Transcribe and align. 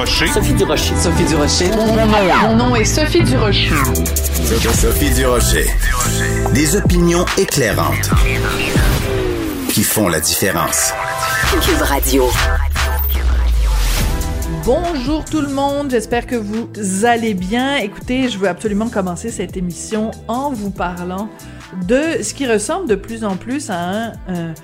Durocher. 0.00 0.28
Sophie 0.28 0.54
Durocher. 0.54 0.96
Sophie 0.96 1.24
Durocher. 1.24 1.70
Mon 1.76 2.56
nom 2.56 2.74
est 2.74 2.86
Sophie 2.86 3.22
Durocher. 3.22 3.68
Sophie 4.72 5.10
Durocher. 5.10 5.66
Des 6.54 6.74
opinions 6.74 7.26
éclairantes 7.36 8.08
qui 9.68 9.82
font 9.82 10.08
la 10.08 10.20
différence. 10.20 10.94
Cube 11.62 11.82
Radio. 11.82 12.30
Bonjour 14.64 15.22
tout 15.26 15.42
le 15.42 15.48
monde, 15.48 15.90
j'espère 15.90 16.26
que 16.26 16.36
vous 16.36 16.70
allez 17.04 17.34
bien. 17.34 17.76
Écoutez, 17.76 18.30
je 18.30 18.38
veux 18.38 18.48
absolument 18.48 18.88
commencer 18.88 19.30
cette 19.30 19.58
émission 19.58 20.12
en 20.28 20.50
vous 20.50 20.70
parlant 20.70 21.28
de 21.86 22.22
ce 22.22 22.32
qui 22.32 22.46
ressemble 22.46 22.88
de 22.88 22.94
plus 22.94 23.22
en 23.22 23.36
plus 23.36 23.68
à 23.68 23.78
un, 23.78 24.12
un 24.28 24.54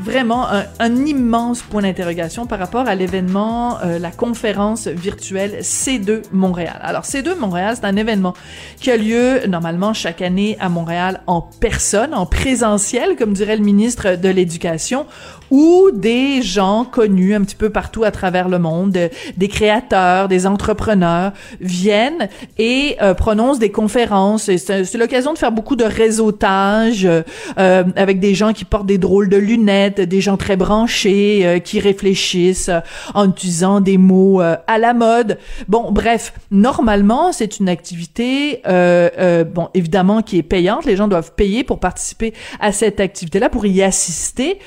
vraiment 0.00 0.48
un, 0.48 0.64
un, 0.78 1.06
immense 1.06 1.62
point 1.62 1.82
d'interrogation 1.82 2.46
par 2.46 2.58
rapport 2.58 2.86
à 2.88 2.94
l'événement, 2.94 3.78
euh, 3.82 3.98
la 3.98 4.10
conférence 4.10 4.86
virtuelle 4.86 5.58
C2 5.60 6.22
Montréal. 6.32 6.78
Alors 6.82 7.02
C2 7.02 7.36
Montréal, 7.36 7.74
c'est 7.78 7.86
un 7.86 7.96
événement 7.96 8.34
qui 8.80 8.90
a 8.90 8.96
lieu 8.96 9.46
normalement 9.46 9.92
chaque 9.92 10.22
année 10.22 10.56
à 10.60 10.68
Montréal 10.68 11.22
en 11.26 11.42
personne, 11.42 12.14
en 12.14 12.26
présentiel, 12.26 13.16
comme 13.16 13.32
dirait 13.32 13.56
le 13.56 13.64
ministre 13.64 14.16
de 14.16 14.28
l'Éducation, 14.28 15.06
où 15.52 15.90
des 15.92 16.40
gens 16.40 16.86
connus 16.86 17.34
un 17.34 17.42
petit 17.42 17.56
peu 17.56 17.68
partout 17.68 18.04
à 18.04 18.10
travers 18.10 18.48
le 18.48 18.58
monde, 18.58 18.96
des 19.36 19.48
créateurs, 19.48 20.28
des 20.28 20.46
entrepreneurs 20.46 21.32
viennent 21.60 22.30
et 22.58 22.96
euh, 23.02 23.12
prononcent 23.12 23.58
des 23.58 23.70
conférences. 23.70 24.44
C'est 24.56 24.94
l'occasion 24.94 25.34
de 25.34 25.38
faire 25.38 25.52
beaucoup 25.52 25.76
de 25.76 25.84
réseautage 25.84 27.06
euh, 27.06 27.84
avec 27.96 28.18
des 28.18 28.34
gens 28.34 28.54
qui 28.54 28.64
portent 28.64 28.86
des 28.86 28.96
drôles 28.96 29.28
de 29.28 29.36
lunettes, 29.36 29.81
des 29.90 30.20
gens 30.20 30.36
très 30.36 30.56
branchés, 30.56 31.40
euh, 31.44 31.58
qui 31.58 31.80
réfléchissent 31.80 32.70
en 33.14 33.30
utilisant 33.30 33.80
des 33.80 33.98
mots 33.98 34.40
euh, 34.40 34.56
à 34.66 34.78
la 34.78 34.94
mode. 34.94 35.38
Bon, 35.68 35.90
bref, 35.90 36.32
normalement, 36.50 37.32
c'est 37.32 37.58
une 37.58 37.68
activité, 37.68 38.62
euh, 38.66 39.44
bon, 39.44 39.68
évidemment, 39.74 40.22
qui 40.22 40.38
est 40.38 40.42
payante. 40.42 40.84
Les 40.84 40.96
gens 40.96 41.08
doivent 41.08 41.32
payer 41.34 41.64
pour 41.64 41.80
participer 41.80 42.32
à 42.60 42.72
cette 42.72 43.00
activité-là, 43.00 43.48
pour 43.48 43.66
y 43.66 43.82
assister 43.82 44.58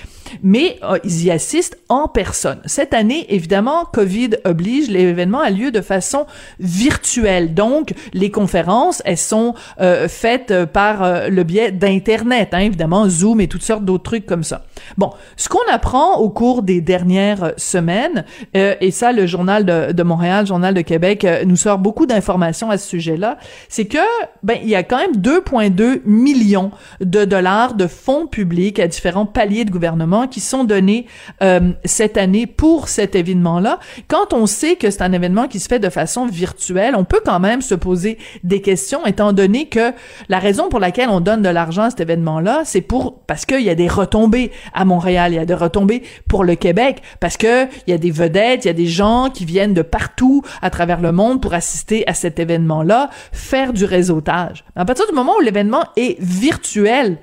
mais 0.43 0.79
euh, 0.83 0.97
ils 1.03 1.25
y 1.25 1.31
assistent 1.31 1.77
en 1.89 2.07
personne. 2.07 2.59
Cette 2.65 2.93
année, 2.93 3.25
évidemment, 3.29 3.85
Covid 3.85 4.31
oblige, 4.43 4.89
l'événement 4.89 5.39
a 5.39 5.49
lieu 5.49 5.71
de 5.71 5.81
façon 5.81 6.25
virtuelle. 6.59 7.53
Donc, 7.53 7.93
les 8.13 8.31
conférences, 8.31 9.01
elles 9.05 9.17
sont 9.17 9.53
euh, 9.81 10.07
faites 10.07 10.51
euh, 10.51 10.65
par 10.65 11.29
le 11.29 11.43
biais 11.43 11.71
d'Internet, 11.71 12.49
hein, 12.53 12.59
évidemment, 12.59 13.09
Zoom 13.09 13.41
et 13.41 13.47
toutes 13.47 13.63
sortes 13.63 13.85
d'autres 13.85 14.03
trucs 14.03 14.25
comme 14.25 14.43
ça. 14.43 14.65
Bon, 14.97 15.11
ce 15.37 15.49
qu'on 15.49 15.59
apprend 15.71 16.17
au 16.17 16.29
cours 16.29 16.61
des 16.61 16.81
dernières 16.81 17.53
semaines, 17.57 18.25
et 18.53 18.91
ça, 18.91 19.11
le 19.11 19.25
Journal 19.25 19.65
de, 19.65 19.91
de 19.91 20.03
Montréal, 20.03 20.41
le 20.41 20.47
Journal 20.47 20.73
de 20.73 20.81
Québec, 20.81 21.25
nous 21.45 21.55
sort 21.55 21.77
beaucoup 21.77 22.05
d'informations 22.05 22.69
à 22.69 22.77
ce 22.77 22.87
sujet-là, 22.87 23.37
c'est 23.69 23.85
que, 23.85 23.97
ben, 24.43 24.57
il 24.61 24.69
y 24.69 24.75
a 24.75 24.83
quand 24.83 24.97
même 24.97 25.15
2,2 25.15 26.01
millions 26.05 26.71
de 27.01 27.25
dollars 27.25 27.73
de 27.73 27.87
fonds 27.87 28.27
publics 28.27 28.79
à 28.79 28.87
différents 28.87 29.25
paliers 29.25 29.65
de 29.65 29.71
gouvernement 29.71 30.24
qui 30.27 30.39
sont 30.39 30.63
donnés 30.63 31.07
euh, 31.41 31.71
cette 31.83 32.17
année 32.17 32.47
pour 32.47 32.89
cet 32.89 33.15
événement-là. 33.15 33.79
Quand 34.07 34.33
on 34.33 34.45
sait 34.45 34.75
que 34.75 34.89
c'est 34.89 35.01
un 35.01 35.11
événement 35.11 35.47
qui 35.47 35.59
se 35.59 35.67
fait 35.67 35.79
de 35.79 35.89
façon 35.89 36.25
virtuelle, 36.25 36.95
on 36.97 37.03
peut 37.03 37.21
quand 37.23 37.39
même 37.39 37.61
se 37.61 37.75
poser 37.75 38.17
des 38.43 38.61
questions, 38.61 39.05
étant 39.05 39.33
donné 39.33 39.67
que 39.67 39.91
la 40.29 40.39
raison 40.39 40.69
pour 40.69 40.79
laquelle 40.79 41.09
on 41.09 41.19
donne 41.19 41.41
de 41.41 41.49
l'argent 41.49 41.83
à 41.83 41.89
cet 41.89 42.01
événement-là, 42.01 42.63
c'est 42.65 42.81
pour 42.81 43.19
parce 43.21 43.45
qu'il 43.45 43.61
y 43.61 43.69
a 43.69 43.75
des 43.75 43.87
retombées 43.87 44.51
à 44.73 44.85
Montréal, 44.85 45.33
il 45.33 45.35
y 45.35 45.39
a 45.39 45.45
des 45.45 45.53
retombées 45.53 46.03
pour 46.27 46.43
le 46.43 46.55
Québec, 46.55 47.01
parce 47.19 47.37
que 47.37 47.65
il 47.87 47.91
y 47.91 47.93
a 47.93 47.97
des 47.97 48.11
vedettes, 48.11 48.65
il 48.65 48.67
y 48.67 48.71
a 48.71 48.73
des 48.73 48.87
gens 48.87 49.29
qui 49.33 49.45
viennent 49.45 49.73
de 49.73 49.81
partout 49.81 50.41
à 50.61 50.69
travers 50.69 51.01
le 51.01 51.11
monde 51.11 51.41
pour 51.41 51.53
assister 51.53 52.07
à 52.07 52.13
cet 52.13 52.39
événement-là, 52.39 53.09
faire 53.31 53.73
du 53.73 53.85
réseautage. 53.85 54.63
À 54.75 54.85
partir 54.85 55.07
du 55.07 55.13
moment 55.13 55.33
où 55.37 55.41
l'événement 55.41 55.83
est 55.95 56.19
virtuel, 56.19 57.17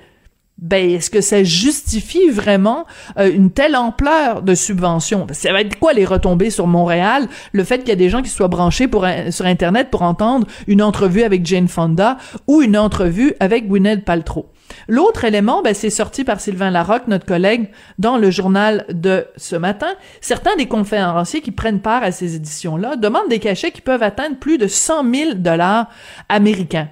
ben 0.63 0.89
est-ce 0.89 1.11
que 1.11 1.21
ça 1.21 1.43
justifie 1.43 2.29
vraiment 2.29 2.85
euh, 3.19 3.31
une 3.31 3.51
telle 3.51 3.75
ampleur 3.75 4.41
de 4.41 4.55
subvention 4.55 5.27
Ça 5.31 5.51
va 5.51 5.61
être 5.61 5.77
quoi 5.77 5.93
les 5.93 6.05
retombées 6.05 6.49
sur 6.49 6.67
Montréal? 6.67 7.27
Le 7.51 7.63
fait 7.63 7.79
qu'il 7.79 7.89
y 7.89 7.91
a 7.91 7.97
des 7.97 8.09
gens 8.09 8.21
qui 8.21 8.29
soient 8.29 8.47
branchés 8.47 8.87
pour 8.87 9.05
sur 9.29 9.45
internet 9.45 9.89
pour 9.91 10.01
entendre 10.01 10.47
une 10.67 10.81
entrevue 10.81 11.23
avec 11.23 11.45
Jane 11.45 11.67
Fonda 11.67 12.17
ou 12.47 12.61
une 12.61 12.77
entrevue 12.77 13.33
avec 13.41 13.67
Gwyneth 13.67 14.05
Paltrow. 14.05 14.49
L'autre 14.87 15.25
élément, 15.25 15.61
ben, 15.61 15.73
c'est 15.73 15.89
sorti 15.89 16.23
par 16.23 16.39
Sylvain 16.39 16.71
Larocque, 16.71 17.07
notre 17.07 17.25
collègue, 17.25 17.69
dans 17.99 18.17
le 18.17 18.31
journal 18.31 18.85
de 18.89 19.25
ce 19.35 19.55
matin. 19.55 19.93
Certains 20.21 20.55
des 20.55 20.67
conférenciers 20.67 21.41
qui 21.41 21.51
prennent 21.51 21.81
part 21.81 22.03
à 22.03 22.11
ces 22.11 22.35
éditions-là 22.35 22.95
demandent 22.95 23.29
des 23.29 23.39
cachets 23.39 23.71
qui 23.71 23.81
peuvent 23.81 24.03
atteindre 24.03 24.37
plus 24.37 24.57
de 24.57 24.67
100 24.67 25.13
000 25.13 25.33
dollars 25.35 25.89
américains. 26.29 26.87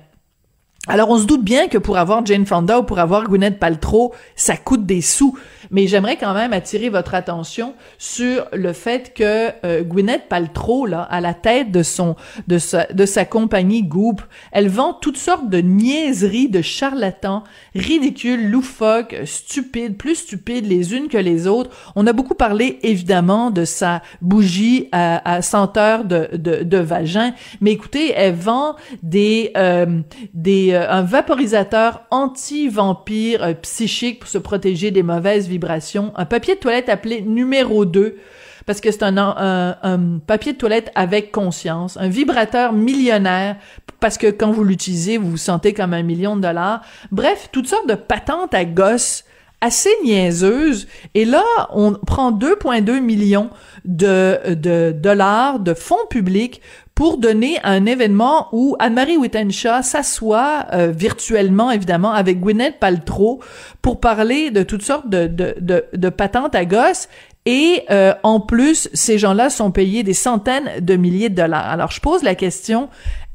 Alors, 0.94 1.10
on 1.10 1.18
se 1.18 1.26
doute 1.26 1.46
bien 1.46 1.70
que 1.70 1.78
pour 1.78 1.98
avoir 1.98 2.26
Jane 2.26 2.46
Fonda 2.46 2.80
ou 2.80 2.84
pour 2.84 3.00
avoir 3.00 3.24
Gwyneth 3.24 3.60
Paltrow, 3.60 4.14
ça 4.36 4.58
coûte 4.58 4.86
des 4.86 5.00
sous. 5.00 5.38
Mais 5.70 5.88
j'aimerais 5.88 6.18
quand 6.18 6.34
même 6.34 6.52
attirer 6.52 6.90
votre 6.90 7.14
attention 7.14 7.76
sur 7.98 8.46
le 8.52 8.74
fait 8.74 9.14
que 9.14 9.52
euh, 9.66 9.84
Gwyneth 9.84 10.28
Paltrow, 10.28 10.86
là, 10.86 11.04
à 11.04 11.22
la 11.22 11.34
tête 11.34 11.72
de 11.72 11.82
son, 11.82 12.18
de 12.50 12.58
sa, 12.58 12.88
de 12.88 13.06
sa 13.06 13.24
compagnie 13.24 13.84
Goop, 13.84 14.22
elle 14.52 14.68
vend 14.68 14.92
toutes 14.92 15.16
sortes 15.16 15.50
de 15.50 15.60
niaiseries, 15.60 16.50
de 16.50 16.62
charlatans, 16.62 17.46
ridicules, 17.74 18.50
loufoques, 18.50 19.16
stupides, 19.24 19.96
plus 19.96 20.16
stupides 20.16 20.66
les 20.66 20.94
unes 20.94 21.08
que 21.08 21.18
les 21.18 21.48
autres. 21.48 21.70
On 21.96 22.06
a 22.06 22.12
beaucoup 22.12 22.36
parlé, 22.36 22.80
évidemment, 22.84 23.50
de 23.50 23.64
sa 23.64 24.02
bougie 24.20 24.90
à, 24.92 25.36
à 25.36 25.42
senteur 25.42 26.04
de, 26.04 26.28
de, 26.36 26.78
vagin. 26.78 27.34
Mais 27.62 27.72
écoutez, 27.72 28.12
elle 28.14 28.36
vend 28.36 28.76
des, 29.04 29.52
euh, 29.56 30.02
des 30.34 30.81
euh, 30.81 30.81
un 30.90 31.02
vaporisateur 31.02 32.04
anti-vampire 32.12 33.44
euh, 33.44 33.54
psychique 33.54 34.20
pour 34.20 34.30
se 34.30 34.38
protéger 34.38 34.92
des 34.92 35.04
mauvaises 35.04 35.48
vibrations, 35.48 36.14
un 36.16 36.26
papier 36.26 36.56
de 36.56 36.60
toilette 36.60 36.90
appelé 36.90 37.22
numéro 37.22 37.86
2 37.86 38.18
parce 38.66 38.80
que 38.80 38.92
c'est 38.92 39.04
un, 39.04 40.20
papier 40.28 40.54
de 40.54 40.58
toilette 40.58 40.92
avec 40.96 41.32
conscience, 41.32 41.98
un 41.98 42.08
vibrateur 42.08 42.74
millionnaire 42.74 43.58
parce 44.00 44.18
que 44.18 44.28
quand 44.28 44.52
vous 44.52 44.64
l'utilisez, 44.64 45.18
vous 45.18 45.32
vous 45.32 45.38
sentez 45.38 45.74
comme 45.74 45.94
un 45.94 46.04
million 46.04 46.36
de 46.36 46.42
dollars. 46.42 46.82
Bref, 47.12 47.50
toutes 47.52 47.68
sortes 47.68 47.88
de 47.88 47.96
patentes 47.96 48.54
à 48.54 48.66
gosses 48.66 49.26
assez 49.62 49.92
niaiseuses. 50.04 50.88
Et 51.14 51.26
là, 51.26 51.44
on 51.72 51.94
prend 51.94 52.32
2,2 52.32 53.00
millions 53.00 53.50
de 53.86 54.92
dollars 54.92 55.60
de 55.60 55.74
fonds 55.74 56.08
publics 56.10 56.62
pour 57.02 57.18
donner 57.18 57.58
un 57.64 57.88
événement 57.88 58.48
où 58.52 58.76
Anne-Marie 58.78 59.18
Wittenshaw 59.18 59.82
s'assoit 59.82 60.68
euh, 60.72 60.94
virtuellement, 60.96 61.72
évidemment, 61.72 62.12
avec 62.12 62.40
Gwyneth 62.40 62.78
Paltrow 62.80 63.40
pour 63.82 64.00
parler 64.00 64.52
de 64.52 64.62
toutes 64.62 64.84
sortes 64.84 65.10
de, 65.10 65.26
de, 65.26 65.56
de, 65.60 65.84
de 65.92 66.10
patentes 66.10 66.54
à 66.54 66.64
gosses. 66.64 67.10
Et 67.48 67.86
euh, 67.90 68.14
en 68.22 68.40
plus, 68.40 68.88
ces 68.94 69.18
gens-là 69.18 69.50
sont 69.50 69.72
payés 69.72 70.04
des 70.04 70.14
centaines 70.14 70.70
de 70.80 70.96
milliers 70.96 71.30
de 71.30 71.34
dollars. 71.34 71.68
Alors, 71.68 71.90
je 71.90 72.00
pose 72.02 72.22
la 72.22 72.36
question, 72.36 72.88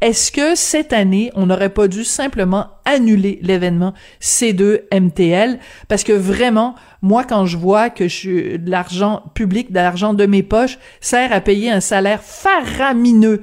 est-ce 0.02 0.30
que 0.30 0.54
cette 0.54 0.92
année, 0.92 1.30
on 1.34 1.46
n'aurait 1.46 1.70
pas 1.70 1.88
dû 1.88 2.04
simplement 2.04 2.68
annuler 2.84 3.38
l'événement 3.42 3.94
C2MTL? 4.20 5.58
Parce 5.88 6.04
que 6.04 6.12
vraiment, 6.12 6.74
moi, 7.00 7.24
quand 7.24 7.46
je 7.46 7.56
vois 7.56 7.88
que 7.88 8.06
je, 8.06 8.56
de 8.56 8.70
l'argent 8.70 9.22
public, 9.34 9.70
de 9.70 9.76
l'argent 9.76 10.12
de 10.12 10.26
mes 10.26 10.42
poches, 10.42 10.78
sert 11.00 11.32
à 11.32 11.40
payer 11.40 11.70
un 11.70 11.80
salaire 11.80 12.22
faramineux 12.22 13.42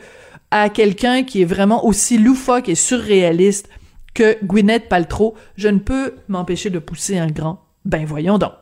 à 0.52 0.70
quelqu'un 0.70 1.24
qui 1.24 1.42
est 1.42 1.46
vraiment 1.46 1.86
aussi 1.86 2.20
loufoque 2.20 2.70
et 2.70 2.76
surréaliste 2.76 3.68
que 4.14 4.38
Gwyneth 4.46 4.88
Paltrow, 4.90 5.34
je 5.58 5.70
ne 5.70 5.80
peux 5.80 6.14
m'empêcher 6.28 6.70
de 6.70 6.78
pousser 6.78 7.18
un 7.18 7.28
grand. 7.28 7.64
Ben 7.86 8.06
voyons 8.06 8.38
donc. 8.38 8.54